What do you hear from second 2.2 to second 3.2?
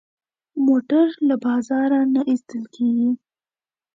اخېستل کېږي.